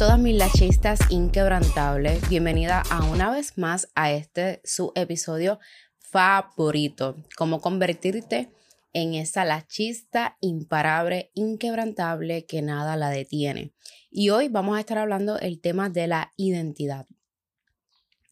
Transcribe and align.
Todas 0.00 0.18
mis 0.18 0.34
lachistas 0.34 0.98
inquebrantables. 1.10 2.26
Bienvenida 2.30 2.82
a 2.90 3.04
una 3.04 3.30
vez 3.30 3.58
más 3.58 3.90
a 3.94 4.10
este 4.10 4.62
su 4.64 4.92
episodio 4.94 5.58
favorito. 5.98 7.16
Cómo 7.36 7.60
convertirte 7.60 8.50
en 8.94 9.12
esa 9.12 9.44
lachista 9.44 10.38
imparable, 10.40 11.30
inquebrantable 11.34 12.46
que 12.46 12.62
nada 12.62 12.96
la 12.96 13.10
detiene. 13.10 13.74
Y 14.10 14.30
hoy 14.30 14.48
vamos 14.48 14.78
a 14.78 14.80
estar 14.80 14.96
hablando 14.96 15.38
el 15.38 15.60
tema 15.60 15.90
de 15.90 16.06
la 16.06 16.32
identidad. 16.38 17.06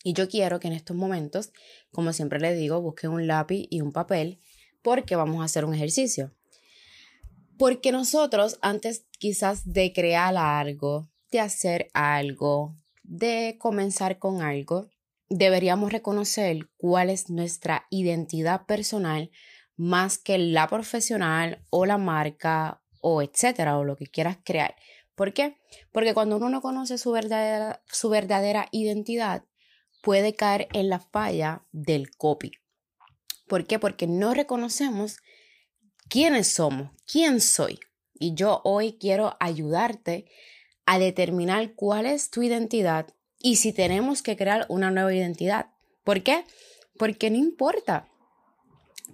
Y 0.02 0.14
yo 0.14 0.26
quiero 0.26 0.60
que 0.60 0.68
en 0.68 0.74
estos 0.74 0.96
momentos, 0.96 1.52
como 1.92 2.14
siempre 2.14 2.40
les 2.40 2.56
digo, 2.56 2.80
busquen 2.80 3.10
un 3.10 3.26
lápiz 3.26 3.66
y 3.68 3.82
un 3.82 3.92
papel 3.92 4.40
porque 4.80 5.16
vamos 5.16 5.42
a 5.42 5.44
hacer 5.44 5.66
un 5.66 5.74
ejercicio. 5.74 6.34
Porque 7.58 7.92
nosotros 7.92 8.58
antes 8.62 9.04
quizás 9.18 9.70
de 9.70 9.92
crear 9.92 10.34
algo, 10.34 11.10
de 11.30 11.40
hacer 11.40 11.90
algo, 11.94 12.76
de 13.02 13.56
comenzar 13.58 14.18
con 14.18 14.42
algo, 14.42 14.88
deberíamos 15.28 15.92
reconocer 15.92 16.68
cuál 16.76 17.10
es 17.10 17.30
nuestra 17.30 17.86
identidad 17.90 18.66
personal 18.66 19.30
más 19.76 20.18
que 20.18 20.38
la 20.38 20.66
profesional 20.68 21.64
o 21.70 21.86
la 21.86 21.98
marca 21.98 22.82
o 23.00 23.22
etcétera 23.22 23.78
o 23.78 23.84
lo 23.84 23.96
que 23.96 24.06
quieras 24.06 24.38
crear. 24.44 24.74
¿Por 25.14 25.32
qué? 25.32 25.56
Porque 25.92 26.14
cuando 26.14 26.36
uno 26.36 26.48
no 26.48 26.60
conoce 26.60 26.98
su 26.98 27.12
verdadera, 27.12 27.82
su 27.86 28.08
verdadera 28.08 28.68
identidad, 28.72 29.44
puede 30.02 30.34
caer 30.34 30.68
en 30.72 30.88
la 30.88 31.00
falla 31.00 31.64
del 31.72 32.10
copy. 32.16 32.52
¿Por 33.46 33.66
qué? 33.66 33.78
Porque 33.78 34.06
no 34.06 34.34
reconocemos 34.34 35.18
quiénes 36.08 36.48
somos, 36.48 36.90
quién 37.10 37.40
soy. 37.40 37.78
Y 38.14 38.34
yo 38.34 38.60
hoy 38.64 38.98
quiero 38.98 39.36
ayudarte 39.40 40.26
a 40.90 40.98
determinar 40.98 41.74
cuál 41.74 42.06
es 42.06 42.30
tu 42.30 42.42
identidad 42.42 43.14
y 43.38 43.56
si 43.56 43.74
tenemos 43.74 44.22
que 44.22 44.38
crear 44.38 44.64
una 44.70 44.90
nueva 44.90 45.14
identidad. 45.14 45.66
¿Por 46.02 46.22
qué? 46.22 46.46
Porque 46.96 47.28
no 47.28 47.36
importa. 47.36 48.08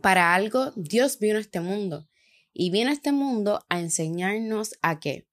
Para 0.00 0.36
algo 0.36 0.70
Dios 0.76 1.18
vino 1.18 1.36
a 1.36 1.40
este 1.40 1.58
mundo 1.58 2.08
y 2.52 2.70
viene 2.70 2.90
a 2.90 2.92
este 2.92 3.10
mundo 3.10 3.64
a 3.68 3.80
enseñarnos 3.80 4.78
a 4.82 5.00
qué? 5.00 5.26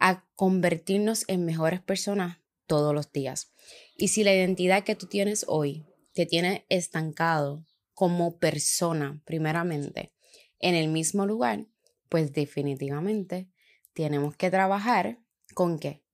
A 0.00 0.24
convertirnos 0.34 1.24
en 1.28 1.44
mejores 1.44 1.80
personas 1.80 2.38
todos 2.66 2.92
los 2.92 3.12
días. 3.12 3.52
Y 3.96 4.08
si 4.08 4.24
la 4.24 4.34
identidad 4.34 4.82
que 4.82 4.96
tú 4.96 5.06
tienes 5.06 5.44
hoy 5.46 5.86
te 6.12 6.26
tiene 6.26 6.66
estancado 6.70 7.64
como 7.94 8.38
persona, 8.38 9.22
primeramente, 9.24 10.12
en 10.58 10.74
el 10.74 10.88
mismo 10.88 11.24
lugar, 11.24 11.68
pues 12.08 12.32
definitivamente 12.32 13.48
tenemos 13.92 14.34
que 14.34 14.50
trabajar 14.50 15.20
con 15.58 15.80
qué? 15.80 16.04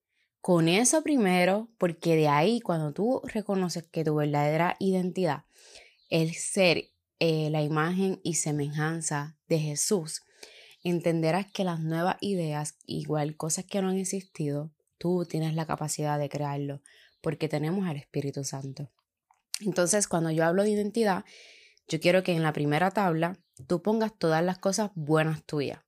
Con 0.40 0.68
eso 0.68 1.02
primero, 1.02 1.68
porque 1.76 2.16
de 2.16 2.28
ahí 2.28 2.62
cuando 2.62 2.94
tú 2.94 3.20
reconoces 3.24 3.86
que 3.86 4.02
tu 4.02 4.14
verdadera 4.14 4.74
identidad 4.80 5.44
es 6.08 6.42
ser 6.42 6.86
eh, 7.18 7.50
la 7.50 7.60
imagen 7.60 8.22
y 8.24 8.36
semejanza 8.36 9.36
de 9.46 9.58
Jesús, 9.58 10.22
entenderás 10.82 11.52
que 11.52 11.62
las 11.62 11.80
nuevas 11.80 12.16
ideas, 12.22 12.78
igual 12.86 13.36
cosas 13.36 13.66
que 13.66 13.82
no 13.82 13.90
han 13.90 13.98
existido, 13.98 14.72
tú 14.96 15.26
tienes 15.26 15.54
la 15.54 15.66
capacidad 15.66 16.18
de 16.18 16.30
crearlo, 16.30 16.80
porque 17.20 17.46
tenemos 17.46 17.86
al 17.86 17.98
Espíritu 17.98 18.44
Santo. 18.44 18.90
Entonces, 19.60 20.08
cuando 20.08 20.30
yo 20.30 20.46
hablo 20.46 20.62
de 20.62 20.70
identidad, 20.70 21.26
yo 21.86 22.00
quiero 22.00 22.22
que 22.22 22.32
en 22.32 22.42
la 22.42 22.54
primera 22.54 22.92
tabla 22.92 23.38
tú 23.68 23.82
pongas 23.82 24.18
todas 24.18 24.42
las 24.42 24.56
cosas 24.56 24.90
buenas 24.94 25.44
tuyas. 25.44 25.80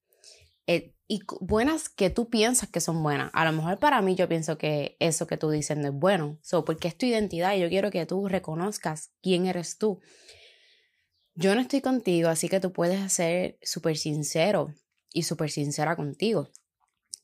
Eh, 0.66 0.95
y 1.08 1.22
buenas 1.40 1.88
que 1.88 2.10
tú 2.10 2.28
piensas 2.28 2.68
que 2.68 2.80
son 2.80 3.02
buenas. 3.02 3.30
A 3.32 3.44
lo 3.44 3.52
mejor 3.52 3.78
para 3.78 4.02
mí 4.02 4.14
yo 4.14 4.28
pienso 4.28 4.58
que 4.58 4.96
eso 4.98 5.26
que 5.26 5.36
tú 5.36 5.50
dices 5.50 5.76
no 5.76 5.88
es 5.88 5.94
bueno. 5.94 6.38
So, 6.42 6.64
porque 6.64 6.88
es 6.88 6.98
tu 6.98 7.06
identidad 7.06 7.54
y 7.54 7.60
yo 7.60 7.68
quiero 7.68 7.90
que 7.90 8.06
tú 8.06 8.28
reconozcas 8.28 9.12
quién 9.22 9.46
eres 9.46 9.78
tú. 9.78 10.00
Yo 11.34 11.54
no 11.54 11.60
estoy 11.60 11.80
contigo, 11.80 12.28
así 12.28 12.48
que 12.48 12.60
tú 12.60 12.72
puedes 12.72 13.12
ser 13.12 13.58
súper 13.62 13.96
sincero 13.96 14.74
y 15.12 15.22
súper 15.22 15.50
sincera 15.50 15.94
contigo. 15.94 16.48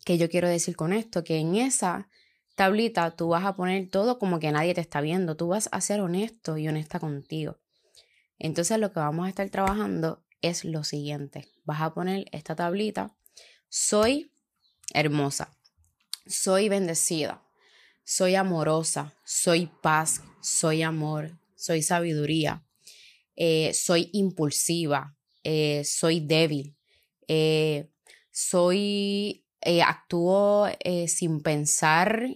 ¿Qué 0.04 0.18
yo 0.18 0.28
quiero 0.28 0.48
decir 0.48 0.76
con 0.76 0.92
esto? 0.92 1.24
Que 1.24 1.38
en 1.38 1.56
esa 1.56 2.08
tablita 2.54 3.16
tú 3.16 3.28
vas 3.28 3.44
a 3.44 3.56
poner 3.56 3.88
todo 3.88 4.18
como 4.18 4.38
que 4.38 4.52
nadie 4.52 4.74
te 4.74 4.80
está 4.80 5.00
viendo. 5.00 5.36
Tú 5.36 5.48
vas 5.48 5.68
a 5.72 5.80
ser 5.80 6.00
honesto 6.00 6.58
y 6.58 6.68
honesta 6.68 7.00
contigo. 7.00 7.58
Entonces 8.38 8.78
lo 8.78 8.92
que 8.92 9.00
vamos 9.00 9.26
a 9.26 9.28
estar 9.28 9.48
trabajando 9.50 10.24
es 10.40 10.64
lo 10.64 10.84
siguiente. 10.84 11.48
Vas 11.64 11.80
a 11.80 11.94
poner 11.94 12.26
esta 12.32 12.54
tablita. 12.54 13.14
Soy 13.74 14.30
hermosa. 14.92 15.56
Soy 16.26 16.68
bendecida. 16.68 17.42
Soy 18.04 18.34
amorosa. 18.34 19.14
Soy 19.24 19.70
paz. 19.80 20.20
Soy 20.42 20.82
amor. 20.82 21.38
Soy 21.56 21.80
sabiduría. 21.80 22.66
Eh, 23.34 23.72
soy 23.72 24.10
impulsiva. 24.12 25.16
Eh, 25.42 25.84
soy 25.86 26.20
débil. 26.20 26.76
Eh, 27.28 27.88
soy 28.30 29.46
actúo 29.86 30.68
sin 31.06 31.40
pensar, 31.40 32.26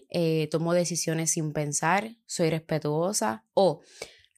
tomo 0.50 0.74
decisiones 0.74 1.32
sin 1.32 1.52
pensar, 1.52 2.16
soy 2.24 2.50
respetuosa 2.50 3.44
o 3.52 3.80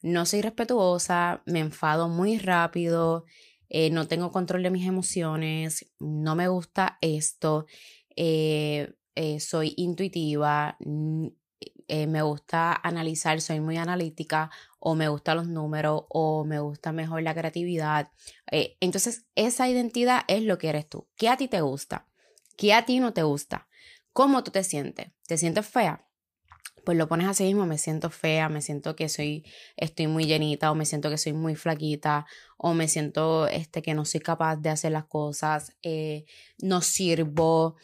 no 0.01 0.25
soy 0.25 0.41
respetuosa, 0.41 1.43
me 1.45 1.59
enfado 1.59 2.09
muy 2.09 2.39
rápido, 2.39 3.25
eh, 3.69 3.89
no 3.89 4.07
tengo 4.07 4.31
control 4.31 4.63
de 4.63 4.71
mis 4.71 4.87
emociones, 4.87 5.85
no 5.99 6.35
me 6.35 6.47
gusta 6.47 6.97
esto, 7.01 7.65
eh, 8.15 8.93
eh, 9.15 9.39
soy 9.39 9.73
intuitiva, 9.77 10.77
me 10.79 12.21
gusta 12.21 12.73
analizar, 12.73 13.41
soy 13.41 13.59
muy 13.59 13.77
analítica 13.77 14.51
o 14.79 14.95
me 14.95 15.09
gustan 15.09 15.37
los 15.37 15.47
números 15.47 16.03
o 16.09 16.45
me 16.45 16.59
gusta 16.59 16.91
mejor 16.91 17.23
la 17.23 17.33
creatividad. 17.33 18.11
entonces, 18.51 19.25
esa 19.35 19.67
identidad 19.67 20.21
es 20.27 20.43
lo 20.43 20.57
que 20.57 20.69
eres 20.69 20.87
tú. 20.87 21.07
¿Qué 21.15 21.29
a 21.29 21.37
ti 21.37 21.47
te 21.47 21.61
gusta? 21.61 22.07
¿Qué 22.57 22.73
a 22.73 22.85
ti 22.85 22.99
no 22.99 23.13
te 23.13 23.23
gusta? 23.23 23.67
¿Cómo 24.13 24.43
tú 24.43 24.51
te 24.51 24.63
sientes? 24.63 25.11
¿Te 25.27 25.37
sientes 25.37 25.67
fea? 25.67 26.08
Pues 26.89 26.97
lo 26.97 27.07
pones 27.07 27.27
así 27.27 27.43
mismo, 27.43 27.67
me 27.67 27.77
siento 27.77 28.09
fea, 28.09 28.49
me 28.49 28.63
siento 28.63 28.95
que 28.95 29.09
soy, 29.09 29.45
estoy 29.77 30.07
muy 30.07 30.25
llenita, 30.25 30.71
o 30.71 30.75
me 30.75 30.87
siento 30.87 31.11
que 31.11 31.19
soy 31.19 31.33
muy 31.33 31.53
flaquita, 31.53 32.25
o 32.57 32.73
me 32.73 32.87
siento 32.87 33.45
este, 33.45 33.83
que 33.83 33.93
no 33.93 34.05
soy 34.05 34.21
capaz 34.21 34.55
de 34.55 34.71
hacer 34.71 34.93
las 34.93 35.05
cosas, 35.05 35.77
eh, 35.83 36.25
no 36.57 36.81
sirvo, 36.81 37.75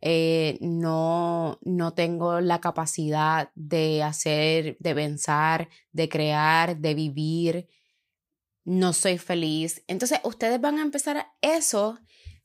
eh, 0.00 0.56
no, 0.62 1.58
no 1.60 1.92
tengo 1.92 2.40
la 2.40 2.62
capacidad 2.62 3.50
de 3.54 4.02
hacer, 4.02 4.78
de 4.80 4.94
pensar, 4.94 5.68
de 5.92 6.08
crear, 6.08 6.78
de 6.78 6.94
vivir, 6.94 7.68
no 8.64 8.94
soy 8.94 9.18
feliz. 9.18 9.84
Entonces, 9.88 10.20
ustedes 10.24 10.58
van 10.58 10.78
a 10.78 10.82
empezar 10.82 11.26
eso, 11.42 11.98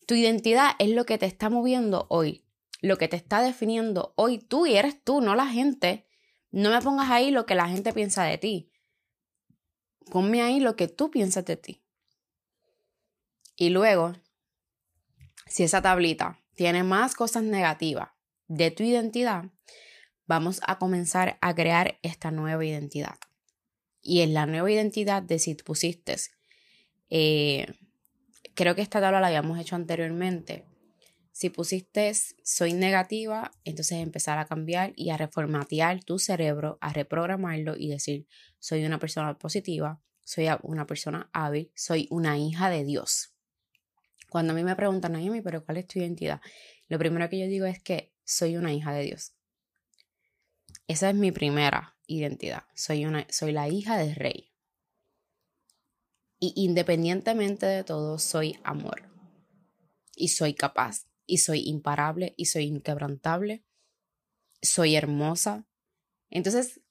tu 0.05 0.15
identidad 0.15 0.71
es 0.79 0.89
lo 0.89 1.05
que 1.05 1.17
te 1.17 1.27
está 1.27 1.49
moviendo 1.49 2.07
hoy 2.09 2.43
lo 2.81 2.97
que 2.97 3.07
te 3.07 3.17
está 3.17 3.41
definiendo 3.41 4.13
hoy 4.15 4.39
tú 4.39 4.65
y 4.65 4.75
eres 4.75 5.03
tú, 5.03 5.21
no 5.21 5.35
la 5.35 5.47
gente. 5.47 6.05
No 6.51 6.71
me 6.71 6.81
pongas 6.81 7.09
ahí 7.09 7.31
lo 7.31 7.45
que 7.45 7.55
la 7.55 7.69
gente 7.69 7.93
piensa 7.93 8.23
de 8.23 8.37
ti. 8.37 8.71
Ponme 10.11 10.41
ahí 10.41 10.59
lo 10.59 10.75
que 10.75 10.87
tú 10.87 11.11
piensas 11.11 11.45
de 11.45 11.57
ti. 11.57 11.83
Y 13.55 13.69
luego, 13.69 14.13
si 15.45 15.63
esa 15.63 15.81
tablita 15.81 16.39
tiene 16.55 16.83
más 16.83 17.15
cosas 17.15 17.43
negativas 17.43 18.09
de 18.47 18.71
tu 18.71 18.83
identidad, 18.83 19.45
vamos 20.25 20.61
a 20.65 20.79
comenzar 20.79 21.37
a 21.41 21.53
crear 21.53 21.99
esta 22.01 22.31
nueva 22.31 22.65
identidad. 22.65 23.15
Y 24.01 24.21
en 24.21 24.33
la 24.33 24.45
nueva 24.45 24.71
identidad 24.71 25.21
de 25.21 25.39
si 25.39 25.55
pusiste, 25.55 26.15
eh, 27.09 27.67
creo 28.53 28.75
que 28.75 28.81
esta 28.81 29.01
tabla 29.01 29.19
la 29.19 29.27
habíamos 29.27 29.59
hecho 29.59 29.75
anteriormente, 29.75 30.65
si 31.39 31.49
pusiste 31.49 32.11
soy 32.43 32.73
negativa, 32.73 33.49
entonces 33.63 33.99
empezar 33.99 34.37
a 34.39 34.45
cambiar 34.45 34.91
y 34.97 35.09
a 35.09 35.15
reformatear 35.15 36.03
tu 36.03 36.19
cerebro, 36.19 36.77
a 36.81 36.91
reprogramarlo 36.91 37.77
y 37.77 37.87
decir 37.87 38.27
soy 38.59 38.83
una 38.83 38.99
persona 38.99 39.37
positiva, 39.37 40.01
soy 40.25 40.49
una 40.63 40.85
persona 40.85 41.29
hábil, 41.31 41.71
soy 41.75 42.09
una 42.11 42.37
hija 42.37 42.69
de 42.69 42.83
Dios. 42.83 43.33
Cuando 44.29 44.51
a 44.51 44.55
mí 44.57 44.65
me 44.65 44.75
preguntan, 44.75 45.13
Naomi, 45.13 45.39
pero 45.39 45.63
¿cuál 45.63 45.77
es 45.77 45.87
tu 45.87 45.99
identidad? 45.99 46.41
Lo 46.89 46.99
primero 46.99 47.29
que 47.29 47.39
yo 47.39 47.47
digo 47.47 47.67
es 47.67 47.81
que 47.81 48.13
soy 48.25 48.57
una 48.57 48.73
hija 48.73 48.91
de 48.91 49.03
Dios. 49.03 49.33
Esa 50.87 51.09
es 51.09 51.15
mi 51.15 51.31
primera 51.31 51.95
identidad. 52.05 52.63
Soy, 52.75 53.05
una, 53.05 53.25
soy 53.29 53.53
la 53.53 53.69
hija 53.69 53.97
del 53.97 54.13
rey. 54.13 54.51
Y 56.37 56.51
independientemente 56.57 57.65
de 57.65 57.85
todo, 57.85 58.19
soy 58.19 58.59
amor. 58.65 59.03
Y 60.17 60.27
soy 60.27 60.53
capaz 60.53 61.08
y 61.29 61.37
soy 61.37 61.61
imparable 61.67 62.33
y 62.37 62.45
soy 62.45 62.65
inquebrantable, 62.65 63.63
soy 64.61 64.95
hermosa. 64.95 65.67
Entonces, 66.29 66.81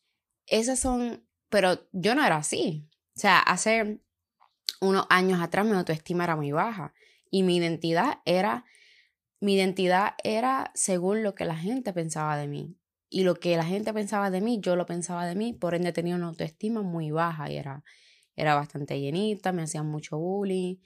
esas 0.47 0.79
son, 0.79 1.27
pero 1.49 1.89
yo 1.93 2.15
no 2.15 2.25
era 2.25 2.37
así. 2.37 2.89
O 3.17 3.21
sea, 3.21 3.39
hace 3.41 4.01
unos 4.81 5.07
años 5.11 5.41
atrás 5.41 5.67
mi 5.67 5.73
autoestima 5.73 6.25
era 6.25 6.37
muy 6.37 6.53
baja 6.53 6.95
y 7.31 7.43
mi 7.43 7.57
identidad 7.57 8.21
era 8.25 8.65
mi 9.41 9.55
identidad 9.55 10.15
era 10.25 10.73
según 10.75 11.23
lo 11.23 11.35
que 11.35 11.45
la 11.45 11.57
gente 11.57 11.93
pensaba 11.93 12.37
de 12.37 12.49
mí. 12.49 12.77
Y 13.11 13.23
lo 13.23 13.37
que 13.37 13.57
la 13.57 13.65
gente 13.65 13.93
pensaba 13.95 14.31
de 14.31 14.41
mí, 14.41 14.61
yo 14.61 14.77
lo 14.77 14.85
pensaba 14.85 15.27
de 15.27 15.35
mí, 15.35 15.55
por 15.55 15.75
ende 15.75 15.93
tenía 15.93 16.17
una 16.17 16.27
autoestima 16.27 16.83
muy 16.83 17.11
baja 17.11 17.51
y 17.51 17.57
era, 17.57 17.83
era 18.37 18.55
bastante 18.55 19.01
llenita, 19.01 19.53
me 19.53 19.63
hacían 19.63 19.87
mucho 19.87 20.19
bullying. 20.19 20.77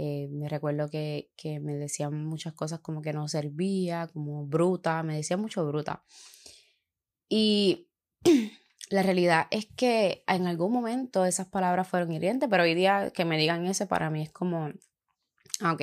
Eh, 0.00 0.28
me 0.30 0.48
recuerdo 0.48 0.88
que, 0.88 1.28
que, 1.36 1.58
me 1.58 1.74
decían 1.74 2.24
muchas 2.24 2.52
cosas 2.52 2.78
como 2.78 3.02
que 3.02 3.12
no 3.12 3.26
servía, 3.26 4.06
como 4.12 4.46
bruta, 4.46 5.02
me 5.02 5.16
decían 5.16 5.40
mucho 5.40 5.66
bruta. 5.66 6.04
Y 7.28 7.88
la 8.90 9.02
realidad 9.02 9.48
es 9.50 9.66
que 9.66 10.22
en 10.28 10.46
algún 10.46 10.72
momento 10.72 11.24
esas 11.24 11.48
palabras 11.48 11.88
fueron 11.88 12.12
hirientes, 12.12 12.48
pero 12.48 12.62
hoy 12.62 12.74
día 12.74 13.10
que 13.12 13.24
me 13.24 13.36
digan 13.36 13.66
eso 13.66 13.88
para 13.88 14.08
mí 14.08 14.22
es 14.22 14.30
como, 14.30 14.70
ah, 15.62 15.72
ok, 15.72 15.82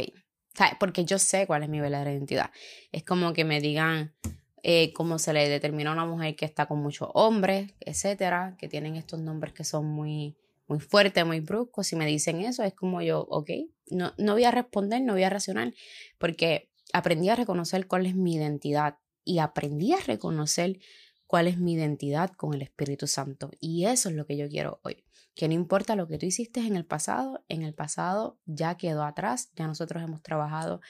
porque 0.80 1.04
yo 1.04 1.20
sé 1.20 1.46
cuál 1.46 1.64
es 1.64 1.70
mi 1.70 1.82
verdadera 1.82 2.14
identidad. 2.14 2.52
Es 2.94 3.04
como 3.04 3.34
que 3.34 3.44
me 3.44 3.60
digan 3.60 4.16
eh, 4.64 4.94
cómo 4.94 5.20
se 5.20 5.34
le 5.34 5.50
determina 5.50 5.90
a 5.90 5.94
una 5.94 6.06
mujer 6.06 6.38
que 6.38 6.46
está 6.46 6.68
con 6.68 6.80
muchos 6.80 7.10
hombres, 7.16 7.74
etcétera, 7.82 8.56
que 8.58 8.70
tienen 8.70 8.96
estos 8.96 9.20
nombres 9.20 9.54
que 9.54 9.66
son 9.66 9.88
muy, 9.88 10.38
muy 10.68 10.80
fuertes, 10.80 11.26
muy 11.26 11.40
bruscos. 11.40 11.88
Si 11.88 11.96
me 11.96 12.06
dicen 12.06 12.42
eso, 12.42 12.64
es 12.64 12.74
como 12.74 13.02
yo, 13.02 13.22
ok, 13.30 13.50
no, 13.92 14.14
no 14.18 14.34
voy 14.34 14.44
a 14.44 14.52
responder, 14.52 15.02
no 15.02 15.14
voy 15.14 15.24
a 15.24 15.30
racionar, 15.30 15.74
porque 16.18 16.70
aprendí 16.94 17.30
a 17.30 17.36
reconocer 17.36 17.88
cuál 17.88 18.06
es 18.06 18.16
mi 18.16 18.36
identidad 18.36 18.98
y 19.24 19.40
aprendí 19.40 19.94
a 19.94 20.00
reconocer 20.00 20.80
cuál 21.28 21.48
es 21.48 21.58
mi 21.58 21.74
identidad 21.74 22.32
con 22.32 22.54
el 22.54 22.62
Espíritu 22.62 23.08
Santo. 23.08 23.52
Y 23.60 23.86
eso 23.86 24.10
es 24.10 24.16
lo 24.16 24.26
que 24.26 24.38
yo 24.38 24.48
quiero 24.48 24.80
hoy. 24.84 25.04
Que 25.34 25.48
no 25.48 25.54
importa 25.54 25.96
lo 25.96 26.08
que 26.08 26.18
tú 26.18 26.26
hiciste 26.26 26.62
en 26.62 26.76
el 26.76 26.86
pasado, 26.86 27.44
en 27.50 27.64
el 27.64 27.74
pasado 27.74 28.40
ya 28.46 28.78
quedó 28.78 29.04
atrás, 29.04 29.52
ya 29.56 29.68
nosotros 29.68 30.02
hemos 30.04 30.22
trabajado 30.22 30.82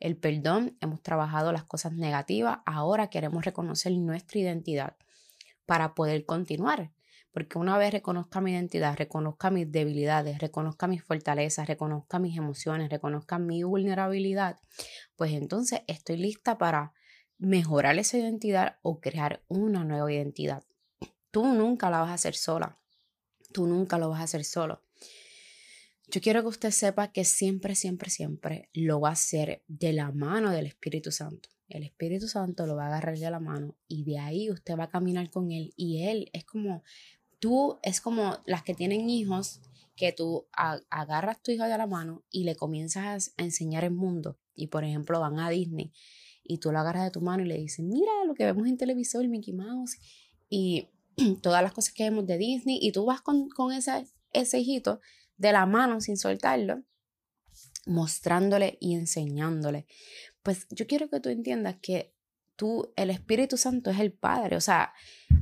el 0.00 0.16
perdón, 0.16 0.76
hemos 0.80 1.00
trabajado 1.00 1.52
las 1.52 1.64
cosas 1.64 1.92
negativas, 1.94 2.58
ahora 2.66 3.08
queremos 3.08 3.44
reconocer 3.44 3.92
nuestra 3.92 4.40
identidad 4.40 4.96
para 5.64 5.94
poder 5.94 6.26
continuar. 6.26 6.92
Porque 7.34 7.58
una 7.58 7.76
vez 7.76 7.92
reconozca 7.92 8.40
mi 8.40 8.52
identidad, 8.52 8.96
reconozca 8.96 9.50
mis 9.50 9.70
debilidades, 9.70 10.38
reconozca 10.38 10.86
mis 10.86 11.02
fortalezas, 11.02 11.66
reconozca 11.66 12.20
mis 12.20 12.38
emociones, 12.38 12.88
reconozca 12.88 13.40
mi 13.40 13.64
vulnerabilidad, 13.64 14.60
pues 15.16 15.32
entonces 15.32 15.80
estoy 15.88 16.16
lista 16.16 16.58
para 16.58 16.92
mejorar 17.38 17.98
esa 17.98 18.18
identidad 18.18 18.78
o 18.82 19.00
crear 19.00 19.42
una 19.48 19.82
nueva 19.82 20.12
identidad. 20.12 20.62
Tú 21.32 21.44
nunca 21.44 21.90
la 21.90 21.98
vas 21.98 22.10
a 22.10 22.14
hacer 22.14 22.36
sola. 22.36 22.78
Tú 23.52 23.66
nunca 23.66 23.98
lo 23.98 24.10
vas 24.10 24.20
a 24.20 24.24
hacer 24.24 24.44
solo. 24.44 24.82
Yo 26.08 26.20
quiero 26.20 26.42
que 26.42 26.48
usted 26.48 26.70
sepa 26.70 27.10
que 27.10 27.24
siempre, 27.24 27.74
siempre, 27.74 28.10
siempre 28.10 28.68
lo 28.72 29.00
va 29.00 29.08
a 29.08 29.12
hacer 29.12 29.64
de 29.66 29.92
la 29.92 30.12
mano 30.12 30.52
del 30.52 30.66
Espíritu 30.66 31.10
Santo. 31.10 31.48
El 31.68 31.82
Espíritu 31.82 32.28
Santo 32.28 32.66
lo 32.66 32.76
va 32.76 32.84
a 32.84 32.86
agarrar 32.88 33.18
de 33.18 33.30
la 33.30 33.40
mano 33.40 33.74
y 33.88 34.04
de 34.04 34.18
ahí 34.18 34.50
usted 34.50 34.76
va 34.78 34.84
a 34.84 34.90
caminar 34.90 35.30
con 35.30 35.50
él. 35.50 35.72
Y 35.76 36.04
él 36.04 36.30
es 36.32 36.44
como, 36.44 36.84
tú, 37.44 37.78
es 37.82 38.00
como 38.00 38.38
las 38.46 38.62
que 38.62 38.72
tienen 38.72 39.10
hijos, 39.10 39.60
que 39.96 40.12
tú 40.12 40.46
agarras 40.88 41.36
a 41.36 41.42
tu 41.42 41.50
hijo 41.50 41.64
de 41.64 41.76
la 41.76 41.86
mano 41.86 42.24
y 42.30 42.44
le 42.44 42.56
comienzas 42.56 43.34
a 43.36 43.42
enseñar 43.42 43.84
el 43.84 43.90
mundo. 43.90 44.38
Y 44.54 44.68
por 44.68 44.82
ejemplo 44.82 45.20
van 45.20 45.38
a 45.38 45.50
Disney 45.50 45.92
y 46.42 46.56
tú 46.56 46.72
lo 46.72 46.78
agarras 46.78 47.04
de 47.04 47.10
tu 47.10 47.20
mano 47.20 47.44
y 47.44 47.46
le 47.48 47.58
dices, 47.58 47.84
mira 47.84 48.10
lo 48.26 48.34
que 48.34 48.46
vemos 48.46 48.66
en 48.66 48.78
televisor, 48.78 49.28
Mickey 49.28 49.52
Mouse 49.52 49.98
y 50.48 50.88
todas 51.42 51.62
las 51.62 51.74
cosas 51.74 51.92
que 51.92 52.04
vemos 52.04 52.26
de 52.26 52.38
Disney 52.38 52.78
y 52.80 52.92
tú 52.92 53.04
vas 53.04 53.20
con, 53.20 53.50
con 53.50 53.72
ese, 53.72 54.06
ese 54.32 54.58
hijito 54.58 55.00
de 55.36 55.52
la 55.52 55.66
mano 55.66 56.00
sin 56.00 56.16
soltarlo, 56.16 56.82
mostrándole 57.84 58.78
y 58.80 58.94
enseñándole. 58.94 59.84
Pues 60.42 60.66
yo 60.70 60.86
quiero 60.86 61.10
que 61.10 61.20
tú 61.20 61.28
entiendas 61.28 61.76
que 61.82 62.13
tú, 62.56 62.92
el 62.96 63.10
Espíritu 63.10 63.56
Santo 63.56 63.90
es 63.90 64.00
el 64.00 64.12
Padre, 64.12 64.56
o 64.56 64.60
sea, 64.60 64.92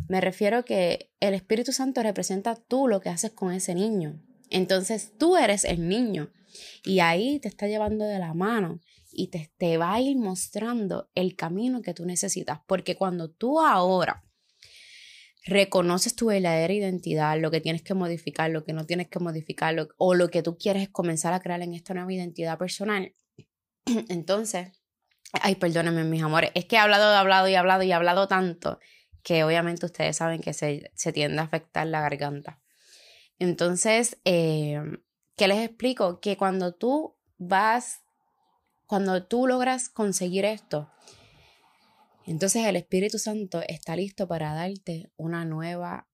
me 0.09 0.21
refiero 0.21 0.65
que 0.65 1.13
el 1.21 1.35
Espíritu 1.35 1.73
Santo 1.73 2.03
representa 2.03 2.57
tú 2.57 2.89
lo 2.89 3.01
que 3.01 3.09
haces 3.09 3.33
con 3.33 3.53
ese 3.53 3.75
niño. 3.75 4.21
Entonces 4.51 5.13
tú 5.19 5.37
eres 5.37 5.65
el 5.65 5.89
niño 5.89 6.31
y 6.85 7.01
ahí 7.01 7.39
te 7.39 7.49
está 7.49 7.67
llevando 7.67 8.05
de 8.05 8.19
la 8.19 8.35
mano 8.35 8.81
y 9.11 9.29
te, 9.29 9.51
te 9.57 9.79
va 9.79 9.95
a 9.95 10.01
ir 10.01 10.17
mostrando 10.19 11.11
el 11.15 11.37
camino 11.37 11.81
que 11.81 11.95
tú 11.95 12.05
necesitas. 12.05 12.61
Porque 12.67 12.97
cuando 12.97 13.31
tú 13.31 13.61
ahora 13.61 14.23
reconoces 15.45 16.15
tu 16.15 16.27
verdadera 16.27 16.73
identidad, 16.73 17.39
lo 17.41 17.51
que 17.51 17.61
tienes 17.61 17.83
que 17.83 17.95
modificar, 17.95 18.51
lo 18.51 18.65
que 18.65 18.73
no 18.73 18.87
tienes 18.87 19.09
que 19.09 19.19
modificar, 19.19 19.89
o 19.97 20.15
lo 20.15 20.29
que 20.29 20.43
tú 20.43 20.57
quieres 20.57 20.89
comenzar 20.89 21.33
a 21.33 21.41
crear 21.41 21.63
en 21.63 21.75
esta 21.75 21.95
nueva 21.95 22.13
identidad 22.13 22.59
personal, 22.59 23.15
entonces, 24.09 24.82
ay, 25.33 25.55
perdónenme 25.57 26.05
mis 26.05 26.23
amores, 26.23 26.51
es 26.55 26.65
que 26.67 26.77
he 26.77 26.79
hablado, 26.79 27.15
hablado 27.17 27.49
y 27.49 27.55
hablado 27.55 27.83
y 27.83 27.93
hablado 27.93 28.29
tanto 28.29 28.79
que 29.23 29.45
obviamente 29.45 29.87
ustedes 29.87 30.17
saben 30.17 30.41
que 30.41 30.53
se, 30.53 30.91
se 30.95 31.13
tiende 31.13 31.41
a 31.41 31.45
afectar 31.45 31.87
la 31.87 32.01
garganta. 32.01 32.61
Entonces, 33.39 34.19
eh, 34.25 34.81
¿qué 35.37 35.49
les 35.49 35.59
explico? 35.59 36.21
Que 36.21 36.37
cuando 36.37 36.75
tú 36.75 37.17
vas 37.39 38.03
cuando 38.93 39.25
tú 39.25 39.47
logras 39.47 39.89
conseguir 39.89 40.45
esto, 40.45 40.91
entonces 42.27 42.67
el 42.67 42.77
Espíritu 42.77 43.19
Santo 43.19 43.63
está 43.67 43.97
listo 43.97 44.29
para 44.29 44.53
darte 44.53 45.11
una 45.17 45.47
nueva 45.47 46.09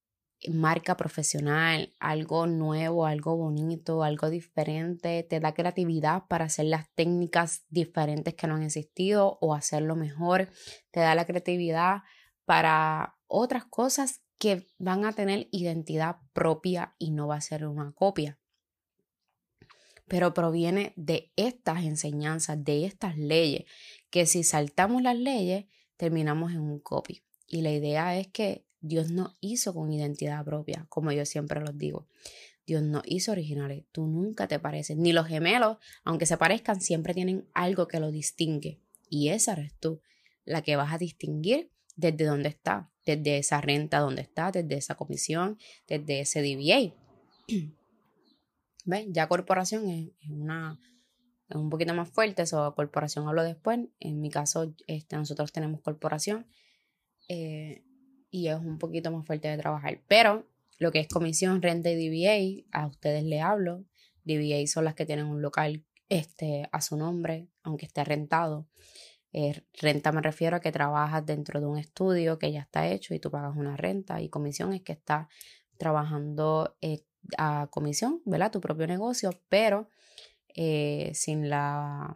marca 0.48 0.96
profesional, 0.96 1.94
algo 1.98 2.46
nuevo, 2.46 3.06
algo 3.06 3.36
bonito, 3.36 4.02
algo 4.02 4.30
diferente, 4.30 5.22
te 5.24 5.40
da 5.40 5.54
creatividad 5.54 6.24
para 6.28 6.44
hacer 6.44 6.66
las 6.66 6.88
técnicas 6.94 7.64
diferentes 7.68 8.34
que 8.34 8.46
no 8.46 8.54
han 8.54 8.62
existido 8.62 9.38
o 9.40 9.54
hacerlo 9.54 9.96
mejor, 9.96 10.48
te 10.90 11.00
da 11.00 11.14
la 11.14 11.26
creatividad 11.26 12.02
para 12.44 13.16
otras 13.26 13.64
cosas 13.64 14.22
que 14.38 14.66
van 14.78 15.04
a 15.04 15.12
tener 15.12 15.48
identidad 15.50 16.18
propia 16.32 16.94
y 16.98 17.10
no 17.10 17.26
va 17.26 17.36
a 17.36 17.40
ser 17.40 17.66
una 17.66 17.92
copia 17.92 18.38
pero 20.08 20.34
proviene 20.34 20.94
de 20.96 21.32
estas 21.36 21.84
enseñanzas, 21.84 22.64
de 22.64 22.86
estas 22.86 23.16
leyes, 23.16 23.64
que 24.10 24.26
si 24.26 24.42
saltamos 24.42 25.02
las 25.02 25.16
leyes, 25.16 25.66
terminamos 25.96 26.52
en 26.52 26.60
un 26.60 26.80
copy. 26.80 27.22
Y 27.46 27.60
la 27.60 27.70
idea 27.70 28.18
es 28.18 28.28
que 28.28 28.66
Dios 28.80 29.10
no 29.10 29.36
hizo 29.40 29.74
con 29.74 29.92
identidad 29.92 30.44
propia, 30.44 30.86
como 30.88 31.12
yo 31.12 31.24
siempre 31.26 31.60
los 31.60 31.76
digo. 31.76 32.06
Dios 32.66 32.82
no 32.82 33.02
hizo 33.06 33.32
originales, 33.32 33.84
tú 33.92 34.06
nunca 34.06 34.46
te 34.46 34.58
pareces, 34.58 34.96
ni 34.96 35.12
los 35.12 35.26
gemelos, 35.26 35.78
aunque 36.04 36.26
se 36.26 36.36
parezcan, 36.36 36.80
siempre 36.80 37.14
tienen 37.14 37.48
algo 37.54 37.88
que 37.88 37.98
lo 37.98 38.10
distingue. 38.10 38.80
Y 39.08 39.28
esa 39.28 39.54
eres 39.54 39.74
tú, 39.80 40.02
la 40.44 40.62
que 40.62 40.76
vas 40.76 40.92
a 40.92 40.98
distinguir 40.98 41.70
desde 41.96 42.26
donde 42.26 42.50
está, 42.50 42.90
desde 43.06 43.38
esa 43.38 43.60
renta 43.60 44.00
donde 44.00 44.22
está, 44.22 44.52
desde 44.52 44.76
esa 44.76 44.94
comisión, 44.96 45.58
desde 45.86 46.20
ese 46.20 46.42
DBA. 46.42 46.94
Ya 49.08 49.28
corporación 49.28 49.90
es, 49.90 50.30
una, 50.30 50.80
es 51.50 51.56
un 51.56 51.68
poquito 51.68 51.92
más 51.92 52.08
fuerte, 52.08 52.40
eso 52.40 52.74
corporación 52.74 53.28
hablo 53.28 53.42
después. 53.42 53.80
En 54.00 54.20
mi 54.22 54.30
caso, 54.30 54.74
este, 54.86 55.14
nosotros 55.16 55.52
tenemos 55.52 55.82
corporación 55.82 56.46
eh, 57.28 57.84
y 58.30 58.48
es 58.48 58.58
un 58.58 58.78
poquito 58.78 59.10
más 59.10 59.26
fuerte 59.26 59.48
de 59.48 59.58
trabajar. 59.58 60.00
Pero 60.08 60.46
lo 60.78 60.92
que 60.92 61.00
es 61.00 61.08
comisión, 61.08 61.62
renta 61.62 61.90
y 61.90 61.96
DBA, 61.96 62.78
a 62.78 62.86
ustedes 62.86 63.24
le 63.24 63.40
hablo. 63.40 63.84
DBA 64.24 64.66
son 64.66 64.84
las 64.84 64.94
que 64.94 65.06
tienen 65.06 65.26
un 65.26 65.42
local 65.42 65.84
este, 66.08 66.68
a 66.72 66.80
su 66.80 66.96
nombre, 66.96 67.48
aunque 67.62 67.86
esté 67.86 68.04
rentado. 68.04 68.66
Eh, 69.32 69.62
renta 69.80 70.10
me 70.12 70.22
refiero 70.22 70.56
a 70.56 70.60
que 70.60 70.72
trabajas 70.72 71.24
dentro 71.26 71.60
de 71.60 71.66
un 71.66 71.78
estudio 71.78 72.38
que 72.38 72.50
ya 72.50 72.60
está 72.60 72.88
hecho 72.88 73.14
y 73.14 73.18
tú 73.18 73.30
pagas 73.30 73.56
una 73.56 73.76
renta. 73.76 74.20
Y 74.20 74.28
comisión 74.28 74.72
es 74.72 74.82
que 74.82 74.92
está 74.92 75.28
trabajando 75.76 76.76
eh, 76.80 77.04
a 77.36 77.68
comisión, 77.70 78.22
¿verdad? 78.24 78.50
Tu 78.50 78.60
propio 78.60 78.86
negocio, 78.86 79.30
pero 79.48 79.88
eh, 80.54 81.10
sin, 81.14 81.48
la, 81.48 82.14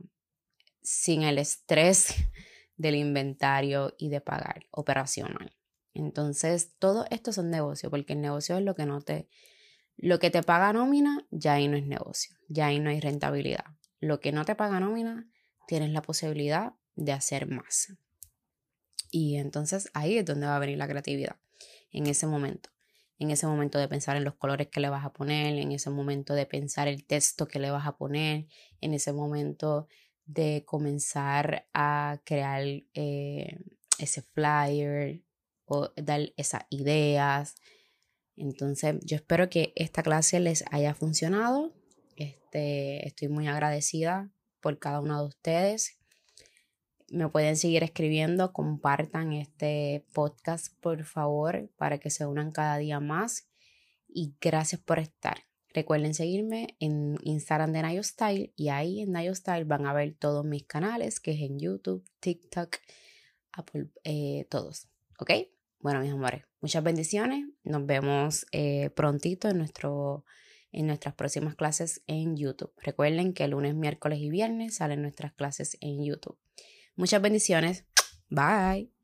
sin 0.82 1.22
el 1.22 1.38
estrés 1.38 2.14
del 2.76 2.96
inventario 2.96 3.94
y 3.98 4.08
de 4.08 4.20
pagar 4.20 4.66
operacional. 4.70 5.52
Entonces, 5.94 6.72
todo 6.78 7.06
esto 7.10 7.32
son 7.32 7.50
negocios, 7.50 7.90
porque 7.90 8.14
el 8.14 8.20
negocio 8.20 8.56
es 8.56 8.64
lo 8.64 8.74
que 8.74 8.86
no 8.86 9.00
te, 9.00 9.28
lo 9.96 10.18
que 10.18 10.30
te 10.30 10.42
paga 10.42 10.72
nómina, 10.72 11.26
ya 11.30 11.54
ahí 11.54 11.68
no 11.68 11.76
es 11.76 11.86
negocio, 11.86 12.36
ya 12.48 12.66
ahí 12.66 12.80
no 12.80 12.90
hay 12.90 13.00
rentabilidad. 13.00 13.64
Lo 14.00 14.20
que 14.20 14.32
no 14.32 14.44
te 14.44 14.54
paga 14.54 14.80
nómina, 14.80 15.28
tienes 15.66 15.90
la 15.90 16.02
posibilidad 16.02 16.74
de 16.96 17.12
hacer 17.12 17.46
más. 17.46 17.94
Y 19.10 19.36
entonces 19.36 19.90
ahí 19.92 20.16
es 20.16 20.24
donde 20.24 20.46
va 20.46 20.56
a 20.56 20.60
venir 20.60 20.78
la 20.78 20.88
creatividad, 20.88 21.36
en 21.90 22.06
ese 22.06 22.26
momento 22.26 22.70
en 23.22 23.30
ese 23.30 23.46
momento 23.46 23.78
de 23.78 23.88
pensar 23.88 24.16
en 24.16 24.24
los 24.24 24.34
colores 24.34 24.68
que 24.68 24.80
le 24.80 24.88
vas 24.88 25.04
a 25.04 25.12
poner, 25.12 25.56
en 25.56 25.70
ese 25.70 25.90
momento 25.90 26.34
de 26.34 26.44
pensar 26.44 26.88
el 26.88 27.04
texto 27.04 27.46
que 27.46 27.60
le 27.60 27.70
vas 27.70 27.86
a 27.86 27.96
poner, 27.96 28.46
en 28.80 28.94
ese 28.94 29.12
momento 29.12 29.86
de 30.26 30.64
comenzar 30.66 31.68
a 31.72 32.20
crear 32.24 32.64
eh, 32.94 33.58
ese 33.98 34.22
flyer 34.22 35.22
dar 35.96 36.32
esas 36.36 36.62
ideas. 36.70 37.54
Entonces, 38.36 38.96
yo 39.04 39.16
espero 39.16 39.50
que 39.50 39.72
esta 39.76 40.02
clase 40.02 40.40
les 40.40 40.64
haya 40.70 40.94
funcionado. 40.94 41.72
Este, 42.16 43.06
estoy 43.06 43.28
muy 43.28 43.48
agradecida 43.48 44.30
por 44.60 44.78
cada 44.78 45.00
uno 45.00 45.20
de 45.20 45.28
ustedes. 45.28 45.98
me 47.10 47.28
pueden 47.28 47.56
seguir 47.56 47.82
escribiendo, 47.82 48.54
compartan 48.54 49.34
este 49.34 50.06
podcast 50.14 50.74
por 50.80 51.04
favor 51.04 51.70
para 51.76 51.98
que 51.98 52.08
se 52.08 52.24
unan 52.24 52.52
cada 52.52 52.78
día 52.78 53.00
más 53.00 53.50
y 54.08 54.34
gracias 54.40 54.80
por 54.80 54.98
estar. 54.98 55.44
Recuerden 55.74 56.14
seguirme 56.14 56.76
en 56.80 57.18
Instagram 57.22 57.72
de 57.72 57.82
Nayo 57.82 58.02
Style 58.02 58.52
y 58.56 58.68
ahí 58.68 59.00
en 59.00 59.12
Nayo 59.12 59.34
Style 59.34 59.64
van 59.64 59.86
a 59.86 59.94
ver 59.94 60.14
todos 60.18 60.44
mis 60.44 60.64
canales, 60.64 61.20
que 61.20 61.32
es 61.32 61.40
en 61.40 61.58
YouTube, 61.58 62.04
TikTok, 62.20 62.76
Apple, 63.52 63.88
eh, 64.04 64.46
todos. 64.50 64.88
¿Ok? 65.18 65.51
Bueno, 65.82 66.00
mis 66.00 66.12
amores, 66.12 66.44
muchas 66.60 66.84
bendiciones. 66.84 67.44
Nos 67.64 67.84
vemos 67.84 68.46
eh, 68.52 68.90
prontito 68.90 69.48
en, 69.48 69.58
nuestro, 69.58 70.24
en 70.70 70.86
nuestras 70.86 71.14
próximas 71.14 71.56
clases 71.56 72.04
en 72.06 72.36
YouTube. 72.36 72.72
Recuerden 72.80 73.34
que 73.34 73.48
lunes, 73.48 73.74
miércoles 73.74 74.20
y 74.20 74.30
viernes 74.30 74.76
salen 74.76 75.02
nuestras 75.02 75.32
clases 75.32 75.76
en 75.80 76.04
YouTube. 76.04 76.38
Muchas 76.94 77.20
bendiciones. 77.20 77.84
Bye. 78.30 79.01